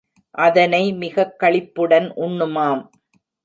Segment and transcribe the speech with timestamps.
[0.37, 2.81] அதனை மிகக் களிப்புடன் உண்ணுமாம்.